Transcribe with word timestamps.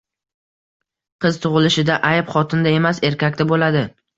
Qiz 1.27 1.37
tug‘ilishida 1.45 1.99
“ayb” 2.11 2.35
xotinda 2.37 2.75
emas, 2.81 3.07
erkakda 3.11 3.49
bo‘ladi. 3.53 3.89